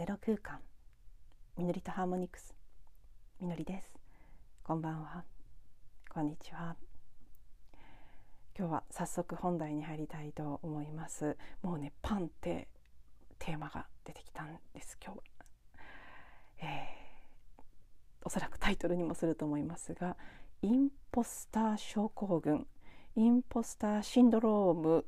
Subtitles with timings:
[0.00, 0.60] ゼロ空間。
[1.58, 2.54] みのりとハーモニクス。
[3.38, 3.92] みのりです。
[4.64, 5.24] こんばんは。
[6.08, 6.74] こんにちは。
[8.58, 11.36] 今日は早速本題に入りたいと思います。
[11.60, 12.68] もうねパンって
[13.38, 15.22] テーマが出てきたんです今日は、
[16.62, 17.62] えー、
[18.24, 20.16] おそらくタイトルにもすると思いますが
[20.62, 22.66] インポスター症候群。
[23.16, 25.04] インポスターシンドローム。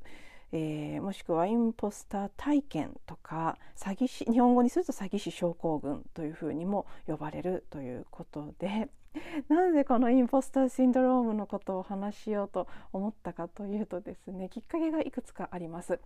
[0.52, 8.90] えー、もしくはインポスター体験とか詐欺師日本語にすると詐欺師症候群というふうにも呼ばれるということで
[9.48, 16.00] なぜこのインポスターシンドロームのことを話しようと思ったかというとですねきっかけがいくつかあります。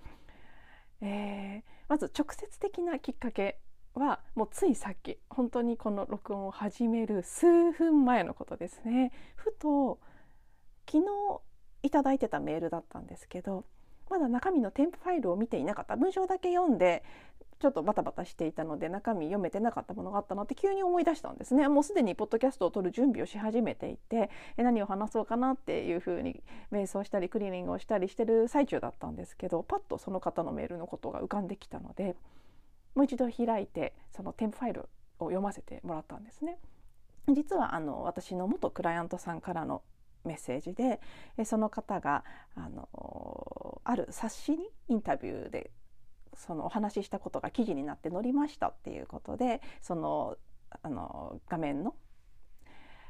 [1.02, 3.58] えー、まず直接的なきっかけ
[3.94, 10.00] はもうついさっき本当にこの録音を始める数分前のことですねふと
[10.90, 11.40] 昨日
[11.82, 13.66] いただいてたメールだったんですけど
[14.10, 17.02] まだ中身の添付ファイルを見ていなかった文章だけ読んで
[17.58, 32.14] ちょっとバタバタしていたので中身読めてなかったものがあったなって急に思い出したんですねもうすでにポッドキャストを撮る準備をし始めていて何を話そうかなっていうふうに瞑想したりクリーニングをしたりしてる最中だったんですけどパッとその方のメールのことが浮かんできたので
[32.94, 36.58] もう一度開いてその添付ファイルを読ませてもらったんですね。
[37.28, 39.82] 実はあの私の元クライアントさんからの
[40.26, 41.00] メッセージで
[41.44, 42.24] その方が
[42.54, 45.70] あのある冊子にインタビューで
[46.34, 50.36] そのお話ししたことが記事になって載りましたっていうことでその
[50.82, 51.94] あの画面の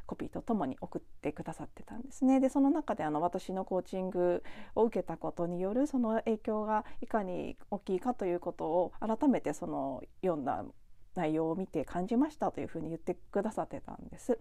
[0.06, 2.38] コピーとともに送ってくださってたんですね。
[2.38, 4.42] でその中であの私のコーチング
[4.76, 10.64] を受けたことによるその影響がいかに大きいかということを改めてその読んだ
[11.16, 14.38] 内容を見て感じましたというふうに言ってくださってたんです。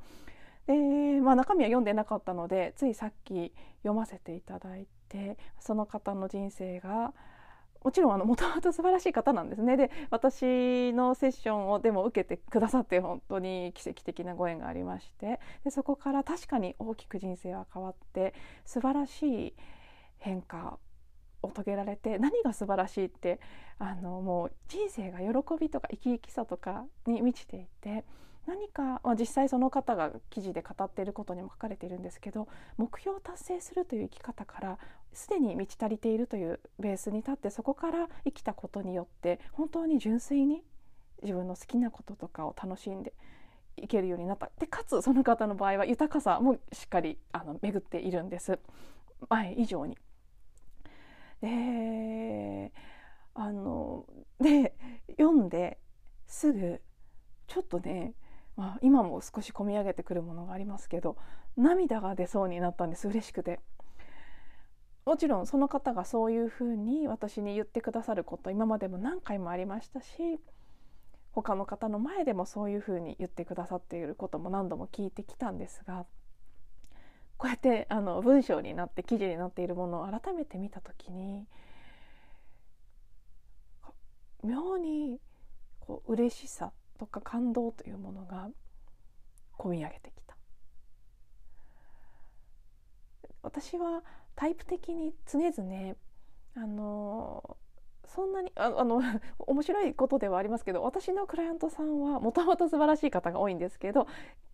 [0.67, 3.53] で、まあ、中身は読んでなかったのでついさっき
[3.83, 7.13] 読ませていただいてその方の人生が
[7.83, 9.77] もちろんもともと素晴らしい方なんですね。
[9.77, 18.33] で私のセッションをでも受けてくださって本当に奇跡的なご縁がありましてでそこから確かに大きく人生は変わって
[18.65, 19.53] 素晴らしい
[20.17, 20.79] 変化
[21.43, 23.39] を遂げられて何が素晴らしいって
[23.77, 25.27] あのもう人生が喜
[25.59, 28.03] びとか生き生きさとかに満ちていて
[28.47, 32.47] 何か、まあ、実際その方が記事で語っていることにも書かれているんですけど
[32.77, 34.77] 目標を達成するという生き方から
[35.13, 40.63] すでに満ち足りているというベースに立ってそこから生きたことによって本当に純粋に
[41.21, 43.13] 自分の好きなこととかを楽しんで
[43.77, 48.59] いけるようになったでかつその方の場合は豊かさもしっかりあの巡っているんです
[49.29, 49.97] 前以上に。
[51.41, 52.71] で
[53.33, 54.05] あの
[54.39, 54.75] で
[55.17, 55.77] 読んで
[56.25, 56.81] すぐ
[57.47, 58.13] ちょっとね
[58.55, 61.17] まあ、今も少し込み上げてくるものがありますけど
[61.57, 63.59] 涙が出そうになったんです嬉しくて。
[65.05, 70.39] もちろんその方がそういうふうに私に言ってくださること今までも何回もありましたし
[71.31, 76.07] 他の方の前でもそういうふうに言ってくださっていることも何度も聞いてきたんですが
[77.37, 81.45] こうやってあの文章になって記事になっているものを改めて見た時に
[84.43, 85.19] 妙に
[85.81, 88.49] こう嬉しさとか感動というものが
[89.57, 90.35] 込み上げてきた。
[93.41, 94.03] 私は
[94.35, 95.95] タイプ的に常々
[96.55, 97.57] あの
[98.07, 99.01] そんなにああの
[99.39, 104.07] 面白いことではありますけど私のクライアントさんはもともと素晴らしい方が多いんですけど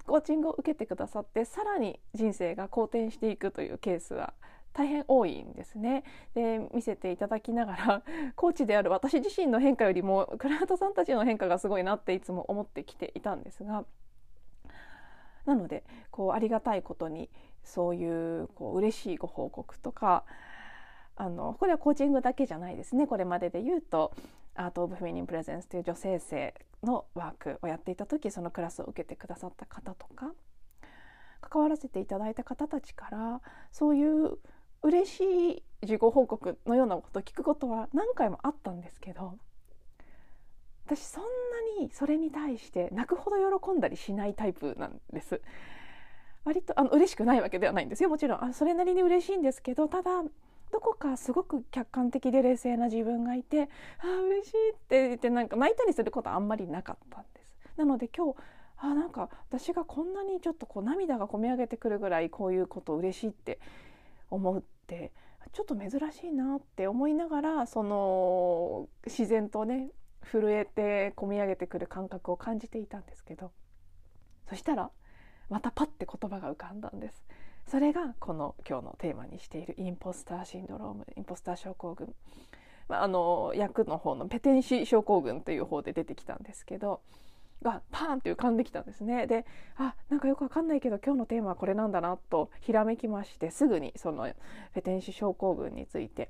[0.06, 4.34] コーチングを受けてくださってさらに人生が好転していくというケースは
[4.74, 6.04] 大変多いんですね。
[6.34, 8.04] で見せていただきながら
[8.36, 13.86] コーチである私自身の変化よりもクライアントさんたちの変化がすごいなっていつも思ってきていたんですが
[15.46, 17.30] なのでこうありがたいことに
[17.64, 20.24] そういうこう嬉しいご報告とか
[21.16, 24.14] あのこれはコーチングだけじゃないですねこれまでで言うと
[24.56, 26.54] アート・オブ・フェミニン・プレゼンスという女性性
[26.84, 30.32] のワークをやっていた時そのクラスを受けてくださった方とか
[31.42, 33.42] 関わらせていただいた方たちから
[33.72, 34.38] そういう
[34.84, 39.38] 嬉しい自己報告のようなことを聞くことは何回もあったんですけど
[40.86, 45.42] 私そんなにそれに対して泣くほど喜んだりしないタイプなんです。
[46.44, 50.24] 割とあの嬉しくないわけではないんですよもちろんあそれなりに嬉しいんですけどただ
[50.72, 53.70] どこかすごく客観的で冷静な自分がいて
[54.00, 57.78] ああ嬉しいって言ってなんか泣いたりすることはあんまりなかったんです。
[57.78, 58.40] なので今日
[58.78, 63.60] あなんか私がこんなにちょっとこう涙がこみ上げてくるぐらいこういうこと嬉しいって
[64.32, 65.12] 思って
[65.54, 69.90] ちょっと珍しいなって思いながらその自然とね
[70.24, 73.52] 震えて込み上げてくる感覚を感じていたんですけど
[74.50, 74.90] そしたら
[75.50, 77.26] またパッて言葉が浮かんだんです。
[77.68, 82.14] それがこの今日のテーマにしているインポスターシンドロームインポスター症候群
[82.90, 87.02] あの役の方のペテンシ症候群という方で出てきたんですけど
[87.62, 89.46] がパーンって浮かんできたんですねで
[89.78, 94.28] あなんかよくわかんないけど今日のテーマはこれなんだなとひらめきましてすぐにその
[94.74, 96.30] ペテンシ症候群について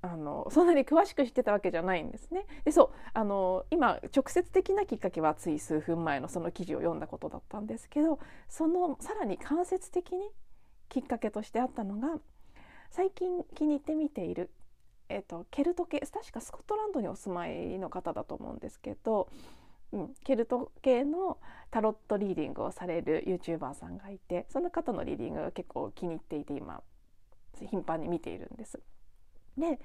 [0.00, 2.46] あのそんなに詳しく知ってたわけじゃないんですね。
[2.64, 8.18] でそうあの今直接的なきっかけはつい数分前のその記事を読んだことだったんですけど
[8.48, 10.30] そのさらに間接的に
[10.88, 12.18] きっかけとしてあったのが
[12.90, 14.50] 最近気に入って見ている、
[15.08, 19.28] えーと、ケルト系確かスコットランドにお住まいの方だと思うんですけど、
[19.92, 21.38] うん、ケルト系の
[21.70, 26.82] タロットリーディングをされる YouTuber さんがいてその方のリーディングが結構気に入っていて今
[27.58, 28.80] 頻繁に見ているんです。
[29.56, 29.80] で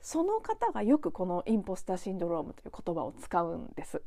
[0.00, 4.02] その方がよくこのインポスターシンドロームという言葉を使うんです。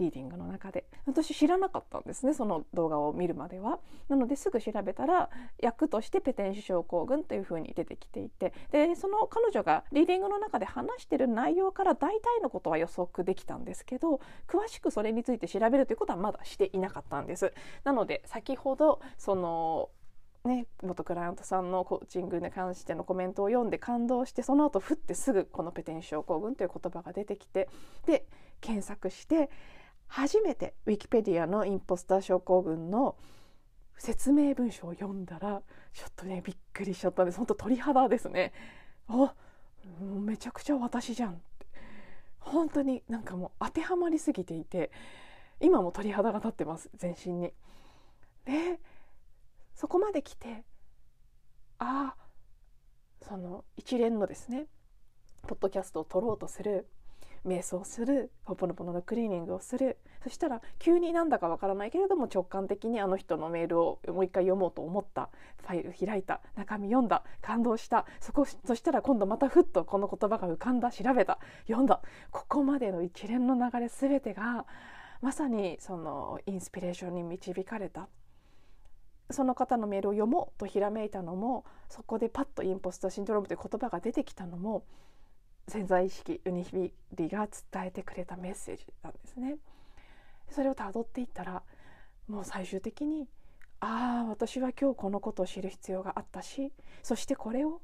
[0.00, 0.84] リーディングの中で。
[1.06, 3.78] 私知らなかったんですねその動画を見るまでは。
[4.08, 8.52] なのですぐ調べたら役としてペテン師症候群というふうに出てきていて。
[8.70, 17.52] でその彼女がリーディングの中で話してる内容から大体のことは予測できたんですけど詳しくそれについて調べるということはまだしていなかったんです。
[17.84, 19.90] なので先ほどその
[20.44, 27.68] ね、元クライアントさんのコーチングに関してのコメントを読んで感動してその後ふってすぐこのペテン症候群という言葉が出てきて
[28.06, 28.26] で
[28.62, 29.50] 検索して
[30.10, 33.16] 初めてウィキペディアのインポスター症候群の
[33.96, 35.62] 説明文章を読んだら
[35.92, 37.38] ちょっとねびっくりしちゃったんです。
[37.38, 38.52] 本当鳥肌ですね。
[39.08, 39.34] あ
[40.20, 41.34] めちゃくちゃ私じゃん。
[41.34, 41.66] って
[42.40, 44.90] 本当になんかもう当てはまりすぎていて
[45.60, 47.52] 今も鳥肌が立ってます全身に。
[48.44, 48.80] で
[49.76, 50.64] そこまで来て
[51.78, 52.20] ああ
[53.22, 54.66] その一連のですね
[55.46, 56.88] ポッドキャストを撮ろうとする
[57.46, 59.98] 瞑想するほぽのぽののクリーニングをする。
[60.22, 65.30] そしたら急になんだかわからないけれども直感的にあの人のメールをもう一回読もうと思った。
[65.62, 66.40] ファイル開いた。
[66.56, 67.24] 中身読んだ。
[67.40, 68.06] 感動した。
[68.20, 70.90] そこそしたら今度またふっとこの言葉が浮かんだ。
[70.90, 71.38] 調べた。
[71.66, 72.02] 読んだ。
[72.30, 74.66] ここまでの一連の流れ全てが
[75.22, 78.08] まさにそのインスピレーションに導かれた。
[79.32, 84.84] その方のメールを読もうとひらめいたのもそこでパッとインポスターシンドロームという言葉が出てきたのも
[85.70, 89.56] 潜在意識ウニヒビリが伝えてくれたメッセージなんですね。
[90.50, 91.62] それをたどっていったら
[92.28, 93.28] もう最終的に
[93.80, 96.72] ああ私は今日このことを知る必要があったし
[97.02, 97.80] そしてこれを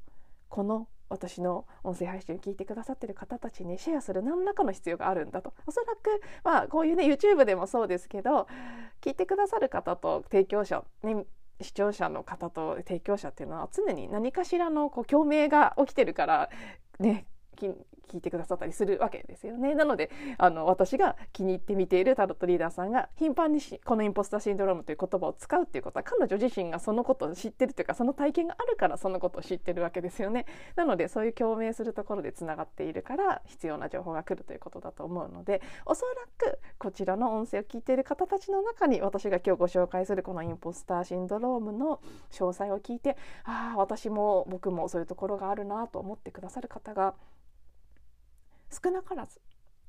[0.49, 8.47] この私の音声配信を聞いてくださってる方たちにシェアする何らかの必要があるんだとおそらくまあこういうね YouTube でもそうですけど
[9.01, 11.25] 聞いてくださる方と提供者、ね、
[11.61, 16.49] 視聴者の方と提供者っていうのは常に何かしらのこう共鳴が起きてるから
[16.99, 17.25] ね
[17.57, 19.75] 聞いてくださったりするわけですよね。
[19.75, 30.45] なのであの私が気に入って見ているタロットリーダーさんが頻繁にこのインポスターシンドロームという言葉を使うっていうことは彼女自身がそのことを知ってるというかその体験があるからそのことを知ってるわけですよね。
[30.75, 41.99] なのでそういう共鳴するところでつながっているから必要な情報が来るということだと思うのでおそらくこちらの音声を聞いている方たちの中に私が今日ご紹介するこのインポスターシンドロームの
[42.31, 47.15] 詳細を聞いてああ私も僕もそういうところがあるなと思ってくださる方が
[48.71, 49.39] 少なからず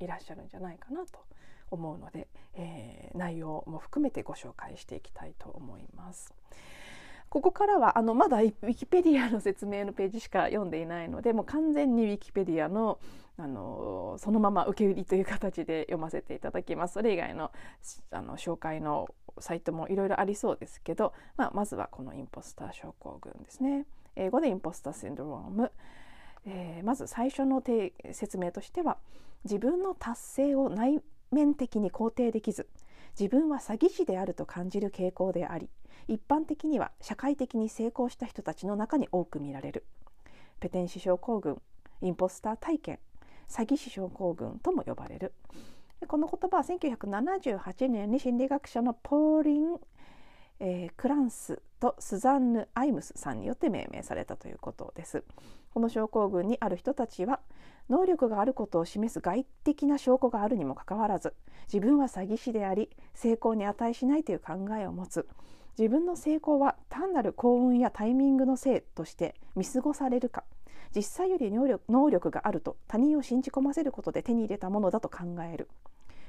[0.01, 1.19] いらっしゃるんじゃないかなと
[1.71, 6.35] 思うので、えー、内容も含めてご紹介していきたいと思います。
[7.29, 12.99] ここからはあのまだウィキペディアの説明のページしか読んでいないのでもう完全にウィキペディアの
[13.37, 16.95] あのそのまま受け売りという形で読ませていただきます。
[16.95, 17.53] それ以外の
[18.11, 19.07] あの紹介の
[19.39, 23.87] サイトもいろいろありそうですけど、まあ、まずはこのインポスター症候群ですね。
[24.17, 25.71] 英語でインポスターシンドローム
[26.47, 27.63] えー、まず最初の
[28.13, 28.99] 説明としては
[29.45, 32.69] 自分の達成を内面的に肯定できず
[33.19, 35.69] 自分は詐欺師であると感じる傾向であり
[36.07, 39.85] 一般的には社会的に成功した人たちの中に多く見られる
[40.61, 41.61] ペテン師症候群
[42.01, 42.99] インポスター体験
[43.49, 45.33] 詐欺師症候群とも呼ばれる
[46.07, 49.79] この言葉は1978年に心理学者のポーリン・
[50.61, 55.23] えー、クランスとスザンヌ・アイムスさんによって命名されたということです。
[55.79, 57.39] この症候群にある人たちは
[57.89, 61.35] 能力があることを示す外的な証拠があるにもかかわらず
[61.73, 65.29] 自分は詐欺師であり成功に値しないという考えを持つ。
[65.79, 70.43] 自分の成功は単なる幸運やタイミングのせいとして見過ごされるか。
[70.97, 75.19] 実際より能力があると他人を信じ込ませることで手に入れたものだと考
[75.49, 75.69] える。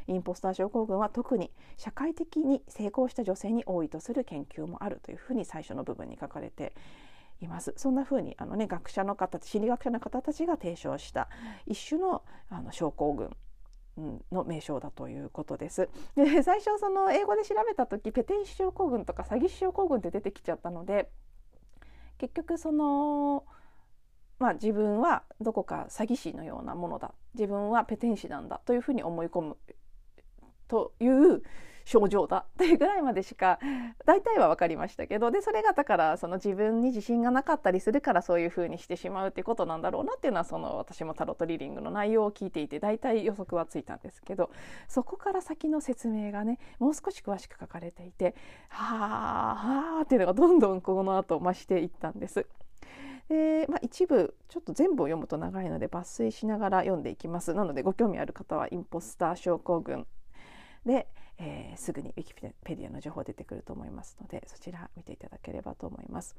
[0.06, 6.74] インポスター症候群は特に社会的に成功した女性に多いとする研究もあるというふうに最初の部分に書かれて
[7.42, 11.30] いますそんなふうにあの、ね、学者の方心理学者の方たちが提唱した
[11.66, 13.36] 一種のあの症候群
[14.32, 15.90] の名称だということです。
[16.16, 21.10] で最初その英語で調べた時ペテン師症候群とか詐欺師症候群って出てきちゃったので
[22.18, 23.46] 結局その
[24.40, 29.58] まあ、自分はどこか詐欺師のようなものだ自分はペテン師なんだというふうに思い込む
[30.70, 31.44] という
[31.90, 33.58] 症状だというぐらいまでしか
[34.06, 44.52] 大体は分かりましたけどでそれがだからその自分に自信がなかったりするからそういうふうにしてしまうっていうことなんだろうなっていうのはその私もタロットリーディングの内容を聞いていて大体予測はついたんですけど
[44.88, 48.36] そこから先の説明がねもう少し詳しく書かれていて
[48.68, 52.46] はあはあっていうのがどんどんこの後増していったんです。
[53.30, 60.08] でまあ、一部ちょっと全部を読むと長いので抜粋しながら読んでいきますなのでご興味ある方はインポスター症候群
[60.86, 61.08] で、
[61.40, 66.36] えー、すぐにウィキペディアの情報出てくると思いますのでそちら見ていただければと思います。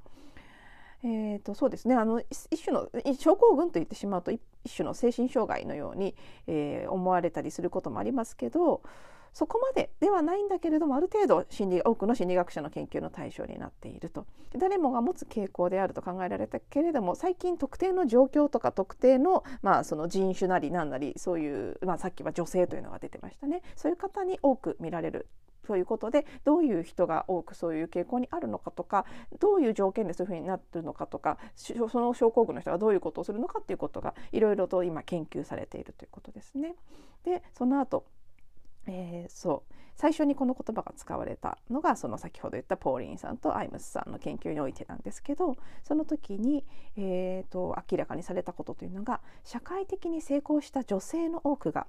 [1.02, 4.40] えーと、そうですねあの一種の症候群と言ってしまうと一
[4.76, 6.14] 種の精神障害のように、
[6.46, 8.82] えー、思われたりすることもありますけど
[9.32, 14.26] そこまでではないんだけれどもある程度心理多くの心理学者の研究の対象になっていると。
[14.58, 23.62] 誰もが持つ傾向であると考えられたけれども最近特定の状況とか特定の,、まあその人種なり何なりそういう、まあ、さっきは女性というのが出てましたね。
[23.76, 25.28] そういう方に多く見られる。
[25.66, 29.04] ということでどういう人が多くそういう傾向にあるのかとか
[29.38, 36.74] どういう条件でそういうふうになってるのかとかその症候群の人がどういうことをするのかっていうことがいろいろと今研究されているということですね。
[37.22, 38.04] でその後
[38.86, 46.64] えー、そう最初にこの言葉が使われたのがその先ほど言ったポーリンさんとアイムスさんの研究においてなんですけどその時に、
[46.96, 51.86] えーと、明らかにされたことというのが社会的に成功した女性の多くが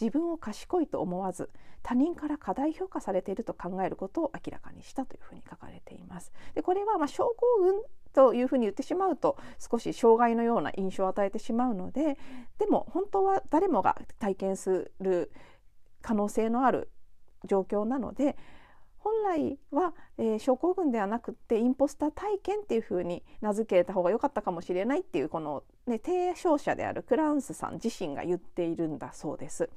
[0.00, 1.50] 自分を賢いと思わず
[1.84, 6.32] 他人から過大評価されていると考えることを明らかにしたというふうに書かれています。
[6.54, 7.82] でこれはまあ症候群
[8.12, 12.18] というふうに言ってしまうと少し障害のような印象を与えてしまうので
[12.58, 15.32] でも本当は誰もが体験する
[16.02, 16.90] 可能性のある
[17.44, 18.36] 状況なので
[18.98, 29.68] 本来は、えー、症候群ではなくてインポスター体験っていうふうに名付けた方が良かったかもしれないっていうこの、ね、提唱者であるクランスさん自身が言っているんだそうです。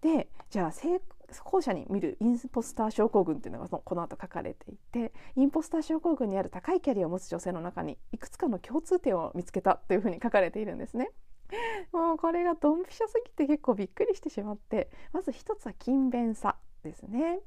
[0.00, 1.00] でじゃあ成
[1.44, 11.10] 功者に見るインポスター症候群っていうのがこの後書かれていてインポスター症候群にある高いキャリアを持つ女性の中にいくつかの共通点を見つけたというふうに書かれているんですね。
[11.92, 17.40] もうこれがドンピシャすぎて結構びっくりしてしまってまず一つは勤勉さですね。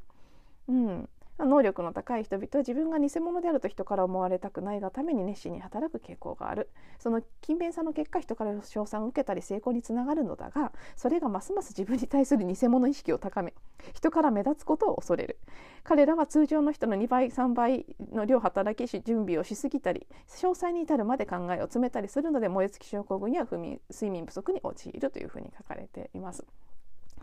[0.68, 1.10] うん
[1.46, 6.70] 能力の高い人々は自分が偽物であると人から思われたくないがために熱心に働く傾向がある
[7.00, 13.54] その勤勉さの結果人から称賛を受けたり成功につながるのだがそれがますます自分に対する偽物意識を高め
[13.94, 15.40] 人から目立つことを恐れる
[15.84, 23.80] 彼らは通常の人の2倍3倍の量働きし準備をしすぎたり詳細に至るまで考えを詰めたりするので燃え尽き症候群や睡
[24.10, 26.46] 眠不足に陥るというふうに書かれています。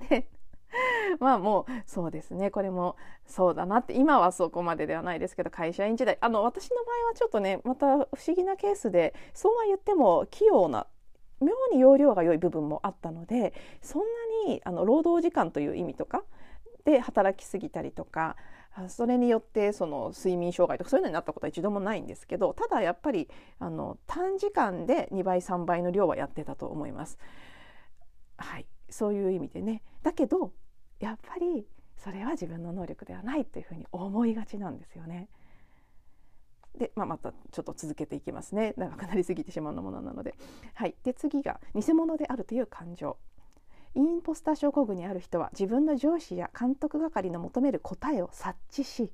[0.08, 0.28] で
[1.20, 2.50] まあもうそうですね。
[2.50, 2.96] これも
[3.26, 3.94] そうだなって。
[3.94, 6.18] 今はそこまでではないですけど会社員時代。
[6.20, 10.86] あの私の場合はちょっとねまた不思議なケースでそうは言っても器用な
[11.40, 14.02] 妙に容量が良い部分もあったのでそん
[14.46, 16.24] なにあの労働時間という意味とか
[16.84, 18.36] で働きすぎたりとか
[18.88, 27.18] それによってその睡眠障害とかそういうのになったことは一度もないんですけどただやっぱりあの短時間で2倍3倍の量はやってたと思います。
[28.36, 28.66] はい。
[28.90, 30.52] そういう意味でねだけど
[31.00, 31.66] やっぱり
[31.96, 35.28] それは自分の能力ではないというふうに思いがちなんですよね。
[36.76, 40.34] で、まあ、またちょっと続けていきますね長くなりすぎてしまうものなので。
[40.74, 43.16] はい、で次が偽物であるという感情。
[43.94, 49.10] インポスター症候群にある人は自分の上司や監督係の求める答えを察知し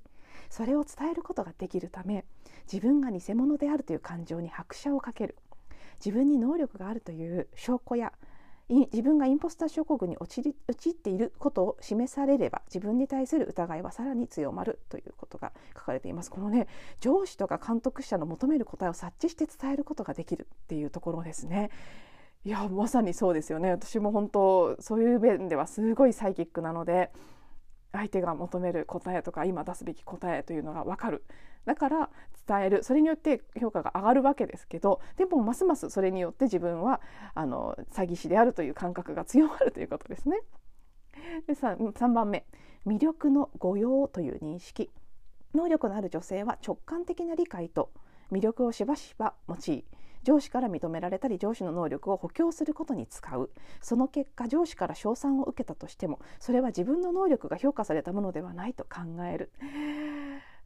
[0.50, 2.24] それを伝えることができるため
[2.70, 5.38] 自分が偽物であるという感情に拍車をかける
[6.04, 8.12] 自分に能力があるという証拠や
[8.68, 16.30] 自分がインポスター症候群に陥っていることを示されれば自分に対する疑いはさらに強まるということが書かれています。
[16.30, 16.66] このね
[17.00, 21.70] 上司とか監督者の求める答えを察知して伝えることができるっていうところですね。
[22.46, 27.10] いやまさにそうですよね私も本当そういう面ではすごいサイキックなので
[27.98, 31.24] 相手が求める答えとか今出すべき答えというのが分かる。
[31.64, 32.10] だから
[32.46, 32.82] 伝える。
[32.82, 37.00] それによって評価が上がるわけですけどでもますますそれによって自分は
[37.34, 40.40] あの詐欺師であるという感覚が強まるということですね。
[41.46, 42.44] で 3, 3番目
[42.86, 44.90] 魅力の誤用という認識。
[45.54, 47.92] 能力のある女性は直感的な理解と
[48.32, 49.84] 魅力をしばしば用い
[50.24, 53.50] 上司から認められたり上司の能力を補強することに使う。
[53.80, 59.50] その結果上司から称賛を受けたとしてもそれは自分の能力が評価されたものではないと考える。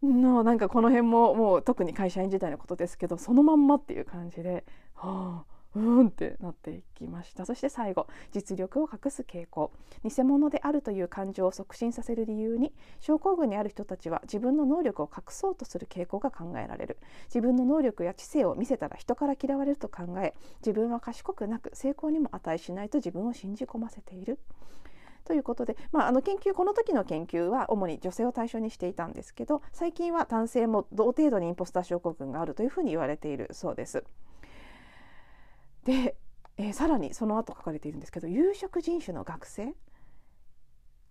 [0.02, 5.57] のなんかこの辺ももう特に会社員時代のことですけどそのまんまっていう感じで、はあ。
[5.74, 7.44] うんってなっていきました。
[7.44, 9.70] そして最後実力を隠す傾向。
[10.02, 16.98] 偽物であるという感情を促進させる理由に症候群にある人たちは自分の能力を隠そうとする傾向が考えられる。
[17.26, 24.38] 自分の能力や知性を見せたら人から嫌われると考え自分は賢くなく成功にも値しないと自分を信じ込ませている。
[25.24, 34.04] ということで、まあ、あの研究この時の研究は主に女性を対象にしていたんですけど最近は男性も同程度にインポスター症候群があるというふうに言われているそうです。
[35.88, 36.16] で、
[36.58, 39.72] えー、さらにその後書かれているんですけど有色人種の学生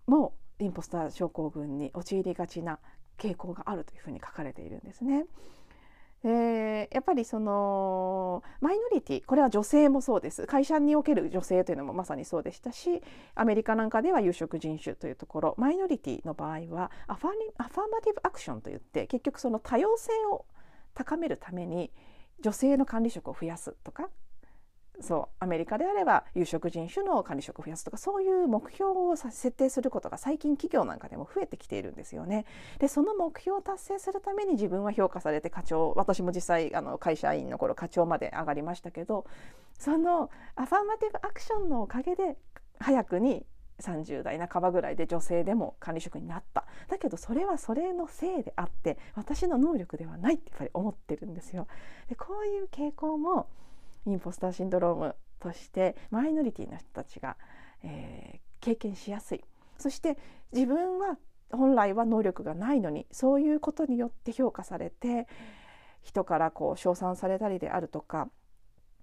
[0.06, 2.78] もインポスター症候群に陥りがちな
[3.18, 5.26] 傾向があるというふうに書かれているんですね。
[6.22, 13.02] でやっぱりそのマイノリティこれは女性もそうです会社における女性というのもまさにそうでしたし
[13.36, 20.44] アメリカなんかでは有色人種というところマイノリティの場合はアファアファーマティブアクションといって結局その多様性を
[20.92, 21.92] 高めるために
[22.40, 24.08] 女性の管理職を増やすとか
[25.00, 32.46] そうアメリカであれば有色人種の管理職を増やすとかそういう目標を設定することが最近企業なんかでも増えてきているんですよね。
[32.78, 39.24] でその目標を達成するために自分は評価されて課長私も実際あの会社員の頃課長まで上がりましたけど
[39.78, 42.36] そのアファーマティブアクションのおかげで
[42.80, 43.46] 早くに
[43.80, 51.68] 30代半ばぐらいで女性でも管理職になっただけどそれはそれのせいであって私の能力ではないってやっぱり思ってるんですよ。
[52.08, 53.48] でこういう傾向も
[54.06, 57.36] インポスターシンドロームとしてマイノリティの人たちが、
[57.82, 59.44] えー、経験しやすい。
[59.78, 60.18] そして
[60.52, 61.18] 自分は
[61.50, 65.26] 本来は能力がないのにそういうことによって評価されて
[66.02, 68.28] 人からこう称賛されたりであるとか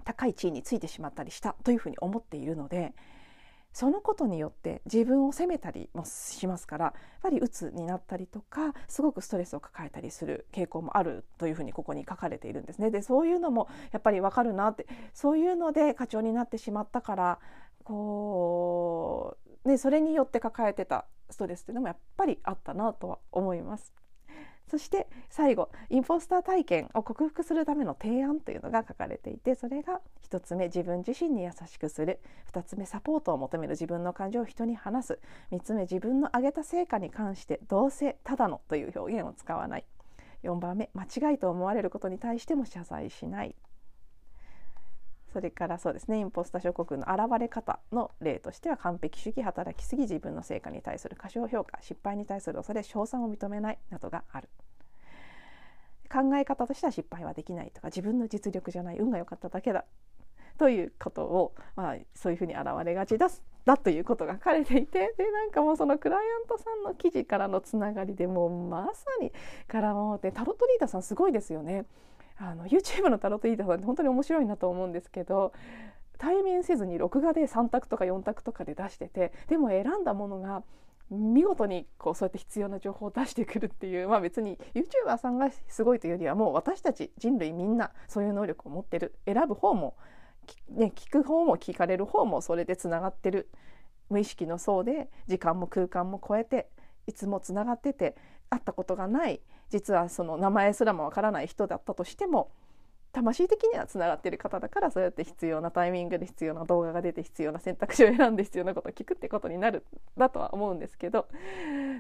[0.04, 2.94] 高い地位についてしまったりしたというふうに思っているので
[3.76, 12.90] そのことによって自分を責めたりもしますからやっぱり鬱になったりとかすごくストレスを抱えたりする傾向もあるというふうにここに書かれているんですね。
[12.90, 17.40] でそういうのもやっぱり分かるなってそういうので課長になってしまったから
[17.84, 23.94] こう、ね、それによって抱えてたストレスっていうのもやっぱりあったなとは思います。
[24.68, 32.20] そして最後インポスター体験を克服するための提案というのが書かれていてそれが1つ目自分自身に優しくする。
[32.52, 35.20] 2つ目サポートを求める自分の感情を人に話す。
[35.52, 39.86] 3つ目自分の上げた成果に関してどうせただのという表現を使わない。
[40.44, 43.56] 4番目間違いと思われることに対しても謝罪しない。
[45.36, 54.48] それからそうですねインポスター諸国の現れ方の例としては完璧主義働きすぎ自分の成果に対する過小評価失敗に対する恐れ称賛を認めないなどがある
[56.10, 59.84] 考え方としては失敗はできないとか自分の実力じゃない運が良かっただけだ
[60.58, 63.28] ということを、まあ、そういうふうに現れがちだ
[63.66, 69.34] だということが書かれていてでなんかもうそのクライアントさんの記事からのつながりでもうまさに
[69.68, 71.86] からもってタロットリーダーさんすごいですよね。
[72.38, 75.54] あの YouTube のタロットリーダーさんって本当に面白いなと思うんですけど
[76.18, 80.64] 対面せずに録画で3択とか4択とかで出しててでも選んだものが
[81.10, 89.96] 見事にこうそうやって必要な情報を出してくるっていうまあ別に YouTuber さんがすごいというよりはもう私たち人類みんなそういう能力を持ってる選ぶ方も、
[90.70, 93.50] ね、聞く方も聞かれる方もそれでつながってる
[94.10, 96.70] 無意識の層で時間も空間も超えて
[97.08, 98.16] いつもつながってて
[98.50, 99.42] 会ったことがない
[99.76, 102.50] 実はその名前すらもわからない人だったとしても
[103.12, 109.86] 魂的にはつながってる方だからそうやって必要なタイミングで必要な動画が出て必要な選択肢を選んで必要なことを聞くってことになる
[110.18, 111.28] だとは思うんですけど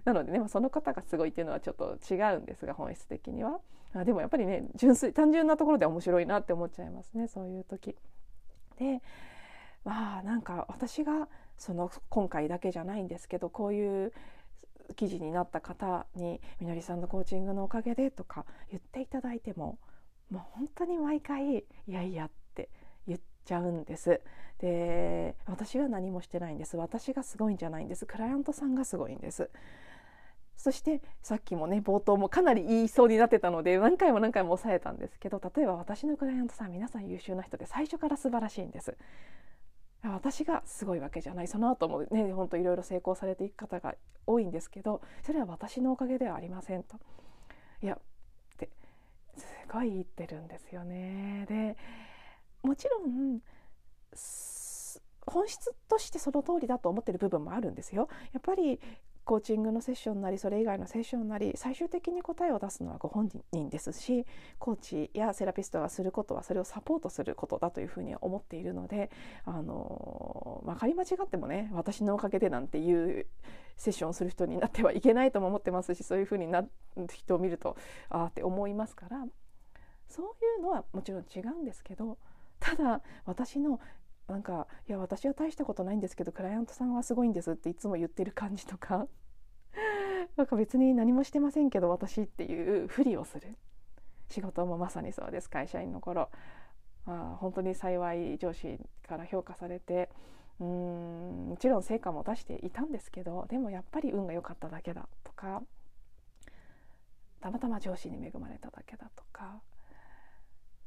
[0.05, 3.59] なのでね、まあ、その方がすごいっていうのはちょっと違うんですが本質的には
[3.93, 7.95] あでもやっぱりね純粋単純なところで面白いなって思っちゃいますねそういう時。
[8.77, 9.01] で
[9.83, 14.13] まあなんか私がその今回だけじゃないんですけどこういう
[14.95, 19.80] 記事になった方に「みのりさんのコーチングのおかげで」とか言っていただいても
[20.30, 22.69] もう本当に毎回「いやいや」って
[23.08, 24.21] 言っちゃうんです。
[24.60, 29.50] で私は何もしてないんです私がすごいんじゃないんですクライアントさんがすごいんです。
[30.56, 38.98] そしてさっきもね冒頭もかなり言いそうになってたので何回も何回も抑えたんですけど例えば私のクライアントさん皆さん優秀な人で最初から素晴らしいんです。
[40.13, 43.96] 私がすごいわけじゃないその後もね本当いろいろ成功されていく方が
[44.28, 46.98] 多いんですけどそれは私のおかげではありませんと。
[47.82, 47.98] いやっ
[48.58, 48.70] て
[49.38, 51.46] すごい言ってるんですよね。
[51.48, 51.78] で
[52.63, 53.39] もちろん
[55.28, 58.08] 本質としてその通りだと思ってる部分もあるんですよ。
[58.32, 58.80] やっぱり
[59.25, 64.25] コーチングのセッションなりそれ以外のセッションなり最終的に答えを出すのはご本人ですし
[64.59, 69.09] コーチやセラピストがすることはそれをサポートすることだというふうに思っているので
[69.43, 73.25] あの分かり間違ってもね私のおかげでなんていう
[73.77, 76.69] セッションをする人になってはいけないとも思ってますしそういうふうになる
[77.11, 77.75] 人を見ると
[78.09, 79.25] ああって思いますから
[80.07, 82.19] そういうのはもちろん違うんですけど
[82.59, 83.79] ただ私の
[84.27, 89.07] なんかいや私は大したことないんですけどクライアントさんはすごいんですっていつも言ってる感じとか
[90.35, 93.55] なんか別に何もしてませんけど私っていうふりをする。
[94.27, 95.49] 仕事もまさにそうです。
[95.49, 96.29] 会社員の頃、
[97.05, 100.09] あ、本当に幸い上司から評価されて
[100.59, 105.61] うんもちろん成果も出していたんですけどでもやっぱり運が良かっただけだとか
[107.41, 109.59] たまたま上司に恵まれただけだとか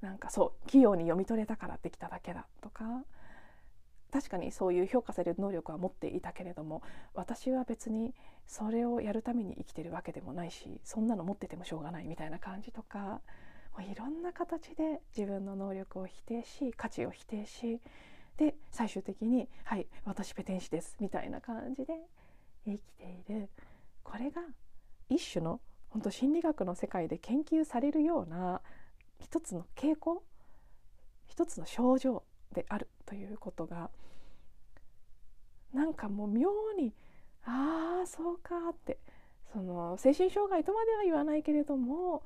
[0.01, 2.85] なんかそう器用に読み取れたからできただけだとか
[4.11, 6.83] 確かにそういう評価される能力は持っていたけれども
[7.14, 8.14] 私は別に
[8.47, 13.21] それをやるために生きてるわけでもないしそんなの持っててもしょうがないみたいな感じとか
[13.77, 17.81] もういろんな形で自分の能力を否定し価値を否定し
[18.38, 21.94] で最終的に「はい私ペテン師です」みたいな感じで
[22.64, 23.51] 生きている。
[24.03, 24.40] これが
[25.11, 28.62] 一種の本当心理学の世界で研究されるような
[29.18, 30.23] 一つの傾向
[31.27, 32.23] 一つの症状
[32.55, 33.91] であるということが
[35.73, 36.93] なんかもう妙に
[37.45, 38.99] ああそうかって
[39.53, 42.23] その精神障害とまでは言わないけれども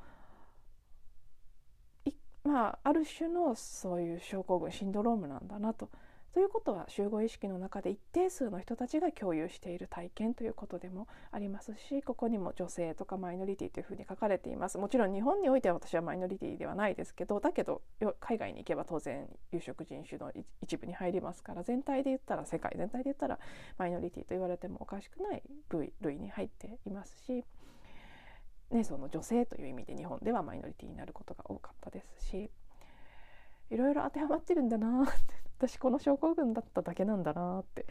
[2.44, 5.88] まあある種のそういう症候群シンドロームなんだなと
[6.32, 17.82] ということは集合意識の中で一定数の人たちが共有している体験ということでもありますしここにも女性とかマイノリティというふうに書かれていますもちろん日本においては私はマイノリティではないですけどだけど
[18.18, 23.38] 海外に行けば当然有色人種の一部に入りますから全体で言ったら世界全体で言ったら
[23.76, 27.44] マイノリティと言われてもおかしくない類類に入っていますし。
[28.70, 32.50] ね、その女性という意味で日本ではマイノリティになることが多かったですし
[33.68, 37.86] いろいろ当てはまってるんだなって私この症候群だっただけなんだなって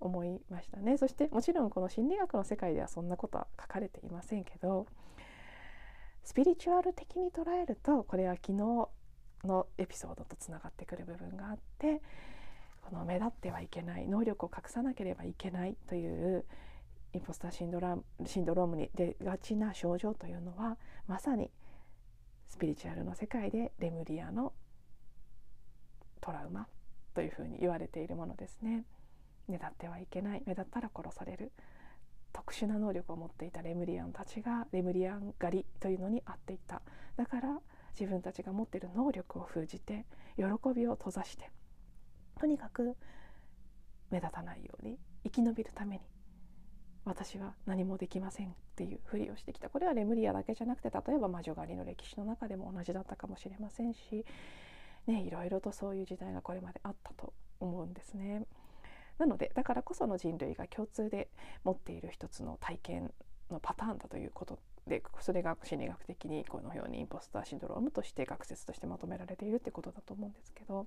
[0.00, 0.98] 思いましたね。
[0.98, 4.86] そしてもちろんこの心理学の世界ではそんなことは書かれていませんけど
[6.24, 8.88] スピリチュアル的に捉えるとこれは昨日
[9.46, 12.02] のエピソードとつながってくる部分があって
[12.80, 16.44] この目立ってはいけない能力を隠さなければいけないという
[17.14, 21.50] インポスターシンドラシンドロームに出がちな症状というのはまさに
[22.48, 24.52] スピリチュアルの世界でレムリアの
[26.20, 26.66] トラウマ
[27.14, 28.84] というふうに言われているものですね。
[29.48, 30.42] 目立ってはいけない。
[30.46, 31.52] 目立ったら殺される。
[32.32, 36.82] 特殊な能力を持っていたレムリアンたちがレムリアン狩りというのに遭っていた。
[37.16, 37.60] だから
[37.98, 40.04] 自分たちが持っている能力を封じて
[40.36, 41.50] 喜びを閉ざして
[42.38, 42.96] とにかく
[44.10, 46.02] 目立たないように生き延びるために
[47.04, 49.68] 私は何もできませんっていうふりをしてきた。
[49.68, 54.24] これはレムリアだけじゃなくて例えば魔女狩りの歴史の中でも同じだったかもしれませんし
[55.06, 58.46] ね、いろいろとそういう時代がこれまであったと思うんですね。
[59.18, 61.28] なのでだからこその人類が共通で
[61.62, 63.14] 持っている一つの体験
[63.50, 70.86] のパターンだということでそれが心理学的にこのようにインポスターシンドロームとして学説としてまとめられているってことだと思うんですけど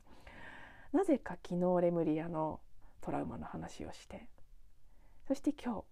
[0.94, 2.60] なぜか昨日レムリアの
[3.02, 4.28] トラウマの話をして
[5.28, 5.84] そして今日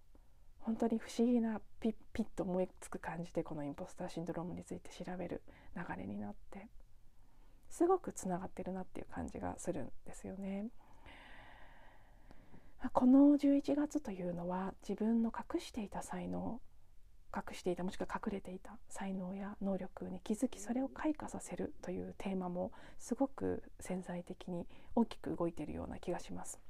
[0.60, 5.42] 本当に不思議なピッピッと思いつく感じでこのインポスターシンドロームについて調べる
[5.76, 6.68] 流れになって
[7.70, 10.68] すごくつながってるなっていう感じがするんですよね。
[12.92, 16.60] この11月というのは自分の隠していた才能
[17.34, 26.65] 隠していたもしくは隠れていた才能や能力に気づきそれを開花させるというテーマもすごく潜在的に大きく動いているような気がします。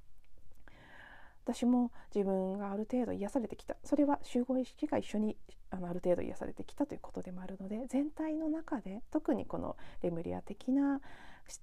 [1.47, 3.77] 私も自分がある程度癒されてきた。
[3.85, 5.37] それは集合意識が一緒に
[5.71, 11.01] あのある程度癒されてきたということでもあるので全体の中で特にこのレムリア的な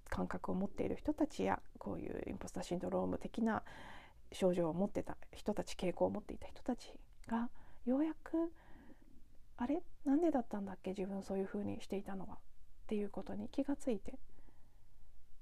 [0.10, 3.64] 感覚を持っている人たちやこういうインポスターシンドローム的な
[4.32, 6.94] 症状を持ってた人たち傾向を持っていた人たち
[7.28, 7.50] が
[7.86, 8.54] ようやく
[9.58, 9.84] あれ？
[10.06, 10.92] なんでだったんだっけ？
[10.92, 12.36] 自分そういうふうにしていたのは。
[12.36, 14.20] っていうことに気がついて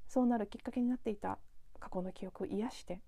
[0.07, 1.39] そうなるきっかけになっていた
[1.79, 3.01] 過去の記憶を癒して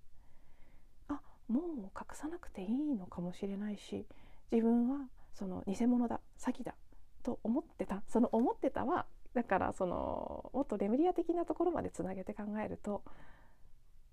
[1.48, 4.06] もう隠さなくていいのかもしれないし
[4.50, 6.74] 自分はその偽物だ詐欺だ
[7.22, 8.02] と思ってた。
[8.08, 13.02] その思ってたはだからそのもっとレムリア的なところまでつなげて考えると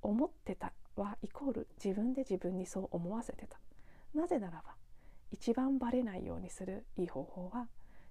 [0.01, 3.59] 思ってたはイコール自分で自分にそう思わせてた。
[4.13, 4.75] なぜならば
[5.31, 7.67] 一番バレないようにするいい方法は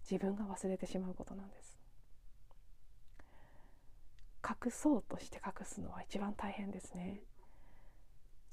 [0.08, 1.78] 自分が忘れてしまうことなんです。
[4.42, 7.20] 隠そうとして隠すのは一番大変ですね。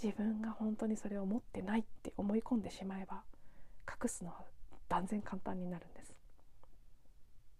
[0.01, 3.23] 自分が本当にそれを持ってないって思い込んでしまえば
[3.87, 4.41] 隠すのは
[4.87, 6.13] 断然簡単になるんです。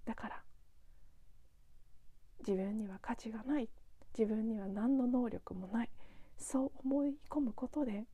[0.06, 0.44] だから
[2.40, 3.68] 自分には価値がない
[4.18, 5.90] 自分には何の能力もない
[6.38, 8.06] そう思い込むことで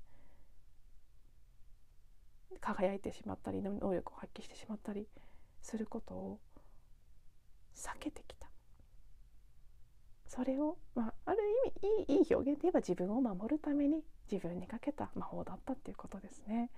[2.60, 5.08] 輝いてしまったり能力を発揮してしまったり
[5.62, 6.40] することを
[7.76, 8.48] 避けてきた。
[10.36, 16.72] それを、まあ、ある意味いいいい表現で言えば自分を守るために自分にかけた魔法だったっていうことですね。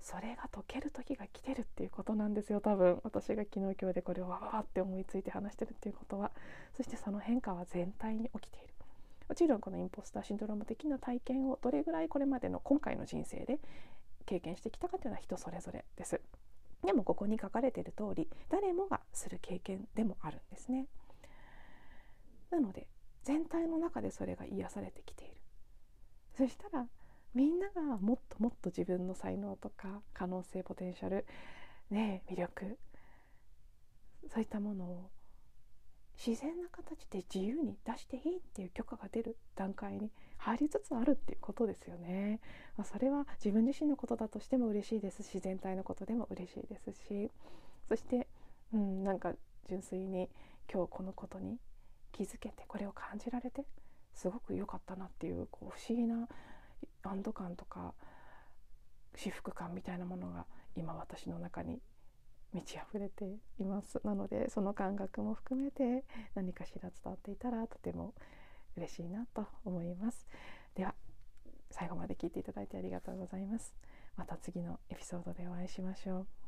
[0.00, 2.62] それが解ける時が来てるっていうことなんですよ。
[2.62, 6.32] 多分私が昨日今日でこれをわわわって思いついて話してるっていうことは。
[6.74, 8.72] そしてその変化は全体に起きている。
[9.28, 13.58] もちろんこのインポスターシンドローム的な体験をどれぐらいこれまでの今回の人生で
[14.24, 16.18] 経験してきたかというのは人それぞれです。
[16.82, 20.86] でもここに書かれている通り誰もがする経験でもあるんですね。
[22.50, 22.86] なので
[23.24, 25.34] 全体の中でそれが癒されてきている。
[26.36, 26.86] そしたら
[27.34, 31.26] みんながもっともっと自分の才能とか可能性ポテンシャル、
[31.90, 32.78] ね、魅力
[34.32, 35.10] そういったものを
[36.24, 42.40] 自然な形で自由に出していいっていう許可が出る段階に入りつつあるっていうことですよね。
[42.76, 45.22] まあ、それは自分自身のことだとしても嬉しいです。
[45.22, 47.30] し全体のことでも嬉しいですし。
[47.88, 48.28] そして、
[48.72, 49.34] うん、なんか
[49.68, 50.28] 純粋に
[50.72, 51.58] 今日このことに
[52.12, 53.64] 気づけてこれを感じられて
[54.14, 56.28] すごく良かったなっていうこう不思議な
[57.02, 57.94] 安堵感とか
[59.16, 60.46] 至福感みたいなものが
[60.76, 61.80] 今私の中に
[62.52, 63.24] 満ち溢れて
[63.58, 64.00] います。
[64.04, 68.14] なのでその感覚も含めて何かしら伝わっていたらとても
[68.76, 70.26] 嬉しいなと思います。
[70.74, 70.94] では
[71.70, 73.74] 最後まで聞いていただいてありがとうございます。
[74.16, 76.41] また次のエピソードでお会いしましょう。